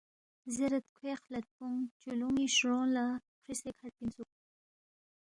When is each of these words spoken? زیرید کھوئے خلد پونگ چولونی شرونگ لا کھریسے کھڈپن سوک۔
زیرید 0.53 0.85
کھوئے 0.95 1.13
خلد 1.21 1.45
پونگ 1.55 1.79
چولونی 2.01 2.45
شرونگ 2.55 2.91
لا 2.95 3.05
کھریسے 3.41 3.69
کھڈپن 3.77 4.07
سوک۔ 4.15 4.29